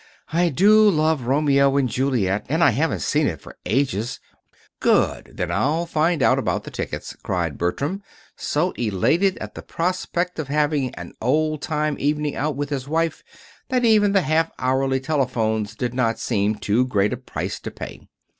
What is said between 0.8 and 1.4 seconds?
love